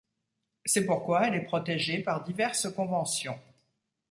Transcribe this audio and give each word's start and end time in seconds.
C'est 0.65 0.87
pourquoi 0.87 1.27
elle 1.27 1.35
est 1.35 1.43
protégée 1.43 2.01
par 2.01 2.23
diverses 2.23 2.67
conventions. 2.73 3.39